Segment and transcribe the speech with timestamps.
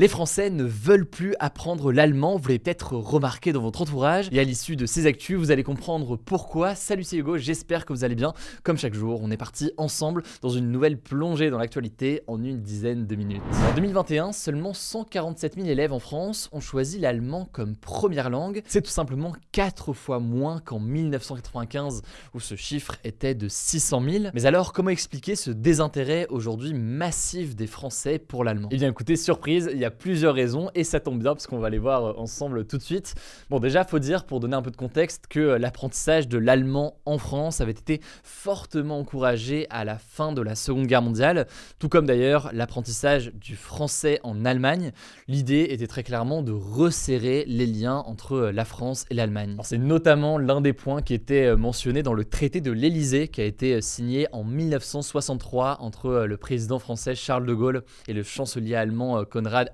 [0.00, 4.28] Les Français ne veulent plus apprendre l'allemand, vous l'avez peut-être remarqué dans votre entourage.
[4.30, 6.76] Et à l'issue de ces actus, vous allez comprendre pourquoi.
[6.76, 8.32] Salut, c'est Hugo, j'espère que vous allez bien.
[8.62, 12.62] Comme chaque jour, on est parti ensemble dans une nouvelle plongée dans l'actualité en une
[12.62, 13.42] dizaine de minutes.
[13.68, 18.62] En 2021, seulement 147 000 élèves en France ont choisi l'allemand comme première langue.
[18.68, 22.02] C'est tout simplement 4 fois moins qu'en 1995
[22.34, 24.24] où ce chiffre était de 600 000.
[24.32, 28.68] Mais alors, comment expliquer ce désintérêt aujourd'hui massif des Français pour l'allemand?
[28.70, 31.58] Eh bien écoutez, surprise, il y a plusieurs raisons et ça tombe bien parce qu'on
[31.58, 33.14] va les voir euh, ensemble tout de suite.
[33.50, 36.96] Bon, déjà, faut dire pour donner un peu de contexte que euh, l'apprentissage de l'allemand
[37.06, 41.46] en France avait été fortement encouragé à la fin de la Seconde Guerre mondiale,
[41.78, 44.92] tout comme d'ailleurs l'apprentissage du français en Allemagne.
[45.26, 49.56] L'idée était très clairement de resserrer les liens entre euh, la France et l'Allemagne.
[49.62, 53.44] C'est notamment l'un des points qui était mentionné dans le traité de l'Élysée qui a
[53.44, 59.24] été signé en 1963 entre le président français Charles de Gaulle et le chancelier allemand
[59.24, 59.68] Konrad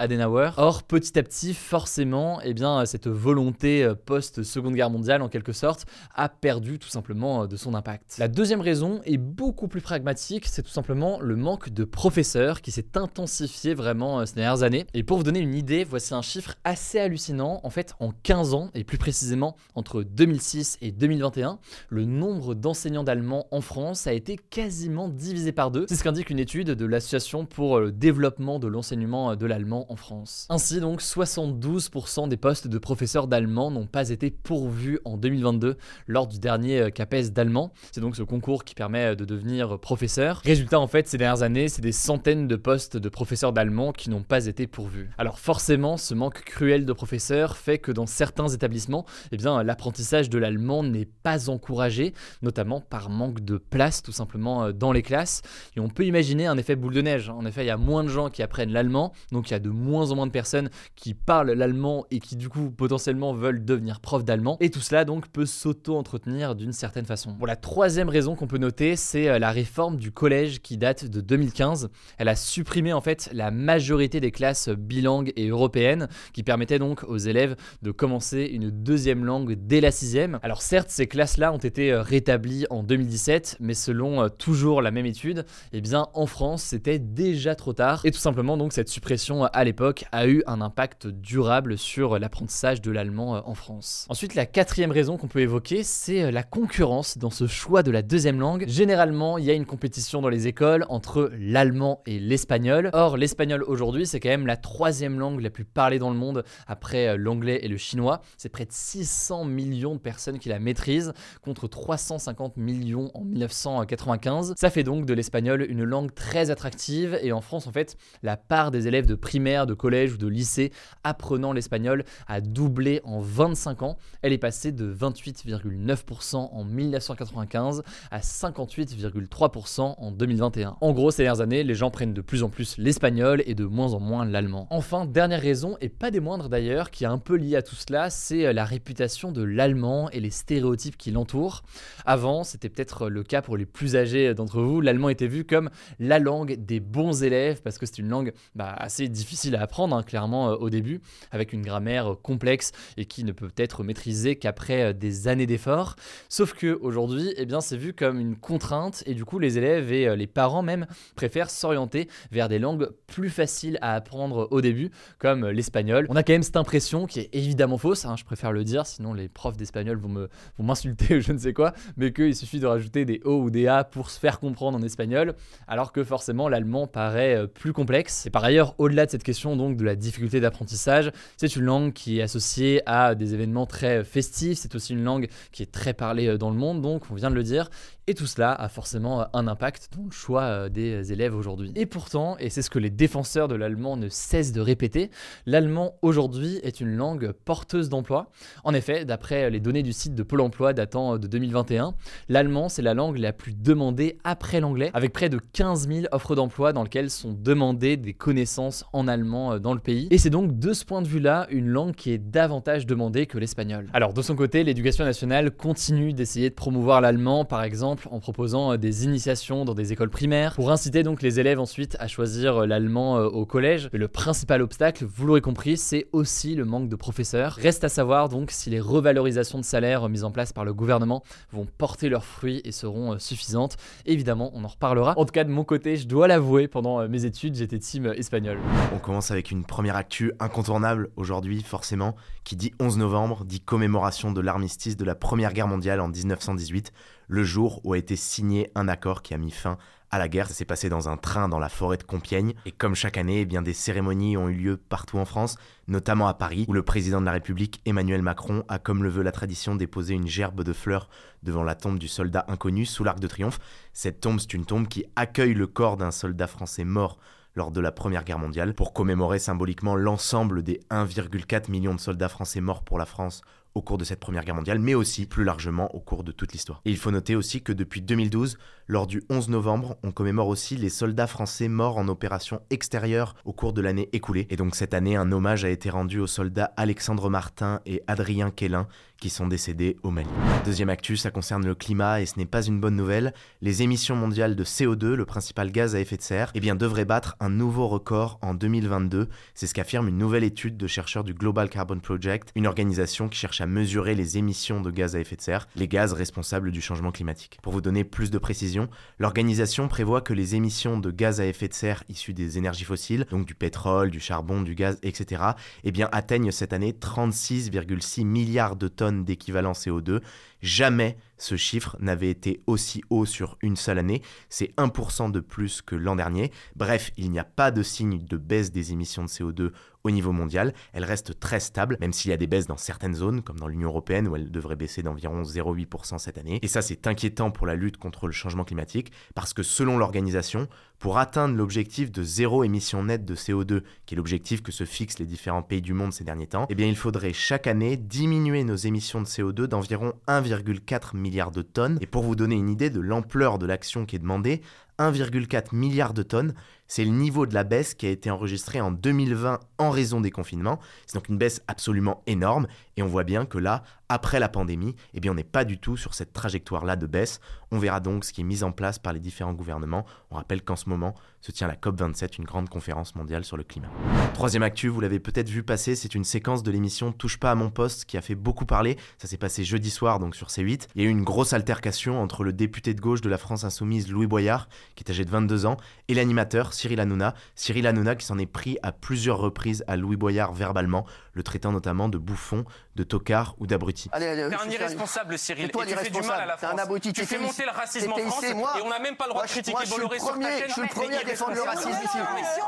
[0.58, 5.52] Or, petit à petit, forcément, eh bien, cette volonté euh, post-Seconde Guerre mondiale, en quelque
[5.52, 8.16] sorte, a perdu tout simplement euh, de son impact.
[8.18, 12.70] La deuxième raison est beaucoup plus pragmatique, c'est tout simplement le manque de professeurs qui
[12.70, 14.86] s'est intensifié vraiment euh, ces dernières années.
[14.92, 17.60] Et pour vous donner une idée, voici un chiffre assez hallucinant.
[17.62, 23.04] En fait, en 15 ans, et plus précisément entre 2006 et 2021, le nombre d'enseignants
[23.04, 25.86] d'allemand en France a été quasiment divisé par deux.
[25.88, 29.93] C'est ce qu'indique une étude de l'Association pour le développement de l'enseignement de l'allemand en
[29.96, 30.46] France.
[30.50, 36.26] Ainsi donc, 72% des postes de professeurs d'allemand n'ont pas été pourvus en 2022 lors
[36.26, 37.72] du dernier euh, CAPES d'allemand.
[37.92, 40.42] C'est donc ce concours qui permet euh, de devenir professeur.
[40.44, 44.10] Résultat en fait, ces dernières années, c'est des centaines de postes de professeurs d'allemand qui
[44.10, 45.10] n'ont pas été pourvus.
[45.18, 50.30] Alors forcément, ce manque cruel de professeurs fait que dans certains établissements, eh bien l'apprentissage
[50.30, 55.02] de l'allemand n'est pas encouragé, notamment par manque de place tout simplement euh, dans les
[55.02, 55.42] classes.
[55.76, 57.30] Et on peut imaginer un effet boule de neige.
[57.30, 59.60] En effet, il y a moins de gens qui apprennent l'allemand, donc il y a
[59.60, 63.64] de moins en moins de personnes qui parlent l'allemand et qui du coup potentiellement veulent
[63.64, 64.56] devenir prof d'allemand.
[64.60, 67.32] Et tout cela donc peut s'auto-entretenir d'une certaine façon.
[67.32, 71.04] Bon, la troisième raison qu'on peut noter, c'est euh, la réforme du collège qui date
[71.04, 71.90] de 2015.
[72.18, 77.04] Elle a supprimé en fait la majorité des classes bilingues et européennes qui permettaient donc
[77.04, 80.38] aux élèves de commencer une deuxième langue dès la sixième.
[80.42, 84.90] Alors certes, ces classes-là ont été euh, rétablies en 2017, mais selon euh, toujours la
[84.90, 88.00] même étude, eh bien en France c'était déjà trop tard.
[88.04, 92.90] Et tout simplement donc cette suppression l'époque a eu un impact durable sur l'apprentissage de
[92.90, 94.06] l'allemand euh, en France.
[94.08, 97.90] Ensuite, la quatrième raison qu'on peut évoquer, c'est euh, la concurrence dans ce choix de
[97.90, 98.64] la deuxième langue.
[98.68, 102.90] Généralement, il y a une compétition dans les écoles entre l'allemand et l'espagnol.
[102.92, 106.44] Or, l'espagnol aujourd'hui, c'est quand même la troisième langue la plus parlée dans le monde
[106.66, 108.20] après euh, l'anglais et le chinois.
[108.36, 114.54] C'est près de 600 millions de personnes qui la maîtrisent contre 350 millions en 1995.
[114.56, 118.36] Ça fait donc de l'espagnol une langue très attractive et en France, en fait, la
[118.36, 120.72] part des élèves de primaire, de collège ou de lycée
[121.04, 123.96] apprenant l'espagnol a doublé en 25 ans.
[124.22, 130.76] Elle est passée de 28,9% en 1995 à 58,3% en 2021.
[130.80, 133.64] En gros, ces dernières années, les gens prennent de plus en plus l'espagnol et de
[133.64, 134.66] moins en moins l'allemand.
[134.70, 137.76] Enfin, dernière raison, et pas des moindres d'ailleurs, qui est un peu liée à tout
[137.76, 141.62] cela, c'est la réputation de l'allemand et les stéréotypes qui l'entourent.
[142.04, 145.70] Avant, c'était peut-être le cas pour les plus âgés d'entre vous, l'allemand était vu comme
[145.98, 149.96] la langue des bons élèves parce que c'est une langue bah, assez difficile à apprendre,
[149.96, 151.00] hein, clairement, euh, au début,
[151.30, 155.46] avec une grammaire euh, complexe et qui ne peut être maîtrisée qu'après euh, des années
[155.46, 155.96] d'efforts.
[156.28, 159.92] Sauf que aujourd'hui, eh bien, c'est vu comme une contrainte et du coup, les élèves
[159.92, 160.86] et les parents même
[161.16, 166.06] préfèrent s'orienter vers des langues plus faciles à apprendre au début, comme l'espagnol.
[166.08, 168.86] On a quand même cette impression qui est évidemment fausse, hein, je préfère le dire,
[168.86, 172.66] sinon les profs d'espagnol vont m'insulter ou je ne sais quoi, mais qu'il suffit de
[172.66, 175.34] rajouter des O ou des A pour se faire comprendre en espagnol,
[175.66, 178.26] alors que forcément l'allemand paraît plus complexe.
[178.26, 181.92] Et par ailleurs, au-delà de cette question donc de la difficulté d'apprentissage, c'est une langue
[181.92, 185.92] qui est associée à des événements très festifs, c'est aussi une langue qui est très
[185.92, 187.70] parlée euh, dans le monde, donc on vient de le dire,
[188.06, 191.72] Et tout cela a forcément un impact dans le choix euh, des élèves aujourd'hui.
[191.74, 195.10] Et pourtant, et c'est ce que les défenseurs de l'allemand ne cessent de répéter,
[195.46, 198.30] l'allemand aujourd'hui est une langue porteuse d'emploi.
[198.62, 201.94] En effet, d'après les données du site de Pôle Emploi datant de 2021,
[202.28, 206.34] l'allemand c'est la langue la plus demandée après l'anglais, avec près de 15 000 offres
[206.34, 210.08] d'emploi dans lesquelles sont demandées des connaissances en allemand euh, dans le pays.
[210.10, 213.38] Et c'est donc de ce point de vue-là une langue qui est davantage demandée que
[213.38, 213.88] l'espagnol.
[213.94, 218.72] Alors de son côté, l'éducation nationale continue d'essayer de promouvoir l'allemand, par exemple en proposant
[218.72, 222.62] euh, des initiations dans des écoles primaires, pour inciter donc les élèves ensuite à choisir
[222.62, 223.88] euh, l'allemand au collège.
[223.92, 227.54] Mais le principal obstacle, vous l'aurez compris, c'est aussi le manque de professeurs.
[227.54, 231.22] Reste à savoir donc si les revalorisations de salaire mises en place par le gouvernement
[231.52, 233.76] vont porter leurs fruits et seront suffisantes.
[234.06, 235.14] Évidemment, on en reparlera.
[235.18, 238.58] En tout cas, de mon côté, je dois l'avouer, pendant mes études, j'étais team espagnol.
[238.94, 242.14] On commence avec une première actu incontournable aujourd'hui, forcément,
[242.44, 246.92] qui dit 11 novembre, dit commémoration de l'armistice de la Première Guerre mondiale en 1918,
[247.28, 249.78] le jour où a été signé un accord qui a mis fin
[250.10, 250.46] à la guerre.
[250.46, 252.54] Ça s'est passé dans un train dans la forêt de Compiègne.
[252.66, 255.56] Et comme chaque année, eh bien, des cérémonies ont eu lieu partout en France,
[255.88, 259.22] notamment à Paris, où le président de la République, Emmanuel Macron, a, comme le veut
[259.22, 261.08] la tradition, déposé une gerbe de fleurs
[261.42, 263.58] devant la tombe du soldat inconnu sous l'Arc de Triomphe.
[263.92, 267.18] Cette tombe, c'est une tombe qui accueille le corps d'un soldat français mort
[267.56, 272.28] lors de la Première Guerre mondiale, pour commémorer symboliquement l'ensemble des 1,4 million de soldats
[272.28, 273.42] français morts pour la France
[273.74, 276.52] au cours de cette Première Guerre mondiale, mais aussi plus largement au cours de toute
[276.52, 276.80] l'histoire.
[276.84, 280.90] Il faut noter aussi que depuis 2012, lors du 11 novembre, on commémore aussi les
[280.90, 284.46] soldats français morts en opération extérieure au cours de l'année écoulée.
[284.50, 288.50] Et donc cette année, un hommage a été rendu aux soldats Alexandre Martin et Adrien
[288.50, 288.86] Quélin,
[289.20, 290.28] qui sont décédés au Mali.
[290.64, 293.32] Deuxième actu, ça concerne le climat et ce n'est pas une bonne nouvelle.
[293.62, 297.04] Les émissions mondiales de CO2, le principal gaz à effet de serre, eh bien, devraient
[297.04, 299.28] battre un nouveau record en 2022.
[299.54, 303.38] C'est ce qu'affirme une nouvelle étude de chercheurs du Global Carbon Project, une organisation qui
[303.38, 306.80] cherche à mesurer les émissions de gaz à effet de serre, les gaz responsables du
[306.80, 307.58] changement climatique.
[307.62, 308.88] Pour vous donner plus de précision,
[309.18, 313.26] l'organisation prévoit que les émissions de gaz à effet de serre issues des énergies fossiles,
[313.30, 315.42] donc du pétrole, du charbon, du gaz, etc.,
[315.84, 320.20] eh bien, atteignent cette année 36,6 milliards de tonnes d'équivalent CO2.
[320.64, 324.22] Jamais ce chiffre n'avait été aussi haut sur une seule année.
[324.48, 326.50] C'est 1% de plus que l'an dernier.
[326.74, 329.72] Bref, il n'y a pas de signe de baisse des émissions de CO2
[330.04, 330.74] au niveau mondial.
[330.92, 333.68] Elle reste très stable, même s'il y a des baisses dans certaines zones, comme dans
[333.68, 336.58] l'Union européenne, où elle devrait baisser d'environ 0,8% cette année.
[336.62, 340.68] Et ça, c'est inquiétant pour la lutte contre le changement climatique, parce que selon l'organisation,
[340.98, 345.18] pour atteindre l'objectif de zéro émission nette de CO2, qui est l'objectif que se fixent
[345.18, 348.64] les différents pays du monde ces derniers temps, eh bien il faudrait chaque année diminuer
[348.64, 350.14] nos émissions de CO2 d'environ
[350.54, 351.98] 1,4 milliard de tonnes.
[352.00, 354.62] Et pour vous donner une idée de l'ampleur de l'action qui est demandée,
[354.98, 356.54] 1,4 milliard de tonnes,
[356.86, 360.30] c'est le niveau de la baisse qui a été enregistré en 2020 en raison des
[360.30, 360.78] confinements.
[361.06, 362.66] C'est donc une baisse absolument énorme
[362.96, 365.78] et on voit bien que là, après la pandémie, eh bien on n'est pas du
[365.78, 367.40] tout sur cette trajectoire-là de baisse.
[367.70, 370.04] On verra donc ce qui est mis en place par les différents gouvernements.
[370.30, 373.64] On rappelle qu'en ce moment se tient la COP27, une grande conférence mondiale sur le
[373.64, 373.88] climat.
[374.34, 377.54] Troisième actu, vous l'avez peut-être vu passer, c'est une séquence de l'émission Touche pas à
[377.54, 378.96] mon poste qui a fait beaucoup parler.
[379.18, 380.88] Ça s'est passé jeudi soir donc sur C8.
[380.94, 383.64] Il y a eu une grosse altercation entre le député de gauche de la France
[383.64, 385.76] Insoumise Louis Boyard, qui est âgé de 22 ans,
[386.08, 387.34] et l'animateur Cyril Hanouna.
[387.54, 391.72] Cyril Hanouna qui s'en est pris à plusieurs reprises à Louis Boyard verbalement, le traitant
[391.72, 392.64] notamment de bouffon,
[392.96, 394.10] de tocard ou d'abruti.
[394.16, 395.70] T'es un irresponsable, Cyril.
[395.70, 396.80] Toi, et tu fais du mal à la France.
[396.80, 399.44] Un tu fais monter le racisme en France et on n'a même pas le droit
[399.44, 400.68] de critiquer Bolloré sur ta chaîne.
[400.68, 402.18] Je suis le premier à défendre le racisme ici.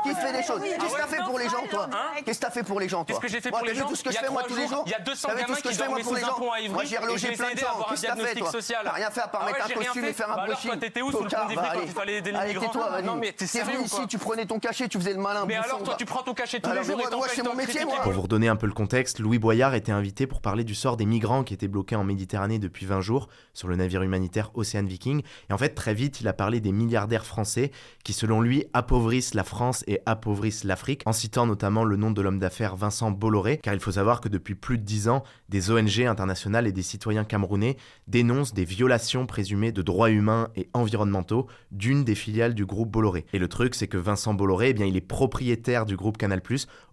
[0.03, 1.89] Qui fait des choses Qu'est-ce que t'as fait pour les gens, toi
[2.25, 3.87] Qu'est-ce que t'as fait pour les gens, toi Qu'est-ce que j'ai fait pour les gens
[3.87, 5.77] tout ce que je fais moi tous les jours Il y a 200 gamins qui
[5.77, 6.73] dorment sous un pont à Ivry.
[6.73, 7.85] Moi, j'ai relogé plein de gens.
[7.89, 8.51] Qu'est-ce que t'as fait, toi
[8.83, 10.69] T'as rien fait à part mettre un costume et faire un brushing.
[10.69, 13.15] Alors, toi, t'étais où sur le pont d'Ivry quand il fallait aider les migrants Non,
[13.15, 15.45] mais t'es sérieux ici, tu prenais ton cachet, tu faisais le malin.
[15.45, 17.85] Mais alors, toi, tu prends ton cachet tous les jours et moi, c'est mon métier,
[17.85, 18.01] moi.
[18.03, 20.97] Pour vous redonner un peu le contexte, Louis Boyard était invité pour parler du sort
[20.97, 24.83] des migrants qui étaient bloqués en Méditerranée depuis 20 jours sur le navire humanitaire Océan
[24.83, 25.21] Viking.
[25.49, 27.71] Et en fait, très vite, il a parlé des milliardaires français
[28.03, 32.21] qui, selon lui, appauvrissent la France et appauvrissent l'Afrique, en citant notamment le nom de
[32.21, 35.71] l'homme d'affaires Vincent Bolloré, car il faut savoir que depuis plus de 10 ans, des
[35.71, 37.77] ONG internationales et des citoyens camerounais
[38.07, 43.25] dénoncent des violations présumées de droits humains et environnementaux d'une des filiales du groupe Bolloré.
[43.33, 46.41] Et le truc, c'est que Vincent Bolloré, eh bien, il est propriétaire du groupe Canal+,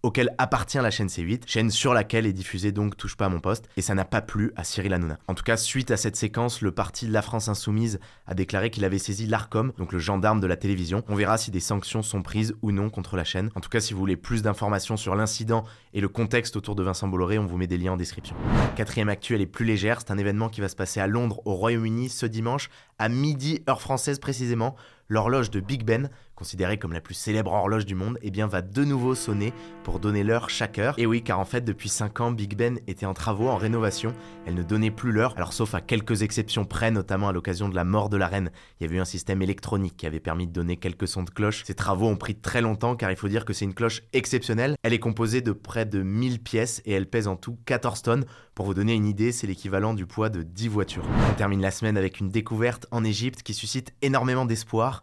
[0.03, 3.41] auquel appartient la chaîne C8, chaîne sur laquelle est diffusée donc Touche pas à mon
[3.41, 5.19] poste, et ça n'a pas plu à Cyril Hanouna.
[5.29, 8.71] En tout cas, suite à cette séquence, le parti de la France Insoumise a déclaré
[8.71, 11.03] qu'il avait saisi l'ARCOM, donc le gendarme de la télévision.
[11.09, 13.51] On verra si des sanctions sont prises ou non contre la chaîne.
[13.55, 16.83] En tout cas, si vous voulez plus d'informations sur l'incident et le contexte autour de
[16.83, 18.37] Vincent Bolloré, on vous met des liens en description.
[18.77, 21.55] Quatrième actuel est plus légère, c'est un événement qui va se passer à Londres, au
[21.55, 24.77] Royaume-Uni, ce dimanche, à midi, heure française précisément,
[25.09, 28.63] l'horloge de Big Ben, considérée comme la plus célèbre horloge du monde, eh bien va
[28.63, 29.53] de nouveau sonner
[29.85, 30.95] pour donner l'heure chaque heure.
[30.99, 34.13] Et oui, car en fait, depuis 5 ans, Big Ben était en travaux, en rénovation.
[34.47, 37.75] Elle ne donnait plus l'heure, alors sauf à quelques exceptions près, notamment à l'occasion de
[37.75, 38.51] la mort de la reine.
[38.81, 41.31] Il y avait eu un système électronique qui avait permis de donner quelques sons de
[41.31, 41.63] cloche.
[41.65, 44.75] Ces travaux ont pris très longtemps, car il faut dire que c'est une cloche exceptionnelle.
[44.83, 48.25] Elle est composée de près de 1000 pièces et elle pèse en tout 14 tonnes.
[48.55, 51.05] Pour vous donner une idée, c'est l'équivalent du poids de 10 voitures.
[51.31, 55.03] On termine la semaine avec une découverte en Égypte qui suscite énormément d'espoir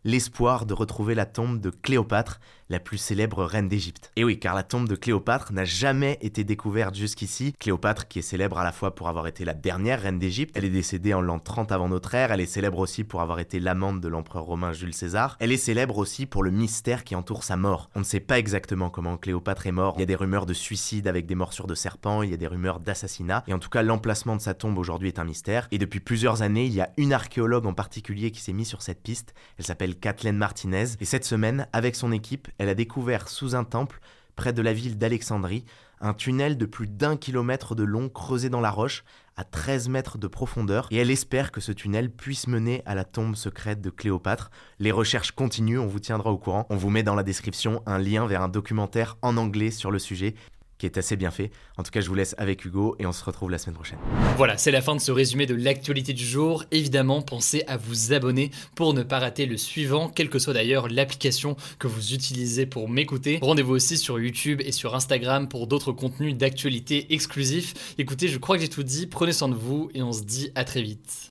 [0.03, 2.39] l'espoir de retrouver la tombe de Cléopâtre,
[2.69, 4.11] la plus célèbre reine d'Égypte.
[4.15, 7.53] Et oui, car la tombe de Cléopâtre n'a jamais été découverte jusqu'ici.
[7.59, 10.65] Cléopâtre qui est célèbre à la fois pour avoir été la dernière reine d'Égypte, elle
[10.65, 13.59] est décédée en l'an 30 avant notre ère, elle est célèbre aussi pour avoir été
[13.59, 17.43] l'amante de l'empereur romain Jules César, elle est célèbre aussi pour le mystère qui entoure
[17.43, 17.89] sa mort.
[17.93, 20.53] On ne sait pas exactement comment Cléopâtre est morte, il y a des rumeurs de
[20.53, 23.69] suicide avec des morsures de serpents, il y a des rumeurs d'assassinat, et en tout
[23.69, 26.81] cas l'emplacement de sa tombe aujourd'hui est un mystère, et depuis plusieurs années, il y
[26.81, 31.05] a une archéologue en particulier qui s'est mise sur cette piste, elle Kathleen Martinez, et
[31.05, 33.99] cette semaine, avec son équipe, elle a découvert sous un temple,
[34.35, 35.65] près de la ville d'Alexandrie,
[35.99, 39.03] un tunnel de plus d'un kilomètre de long creusé dans la roche,
[39.37, 43.05] à 13 mètres de profondeur, et elle espère que ce tunnel puisse mener à la
[43.05, 44.51] tombe secrète de Cléopâtre.
[44.79, 46.65] Les recherches continuent, on vous tiendra au courant.
[46.69, 49.99] On vous met dans la description un lien vers un documentaire en anglais sur le
[49.99, 50.35] sujet
[50.81, 51.51] qui est assez bien fait.
[51.77, 53.99] En tout cas, je vous laisse avec Hugo et on se retrouve la semaine prochaine.
[54.35, 56.65] Voilà, c'est la fin de ce résumé de l'actualité du jour.
[56.71, 60.89] Évidemment, pensez à vous abonner pour ne pas rater le suivant, quelle que soit d'ailleurs
[60.89, 63.37] l'application que vous utilisez pour m'écouter.
[63.43, 67.93] Rendez-vous aussi sur YouTube et sur Instagram pour d'autres contenus d'actualité exclusifs.
[67.99, 69.05] Écoutez, je crois que j'ai tout dit.
[69.05, 71.30] Prenez soin de vous et on se dit à très vite.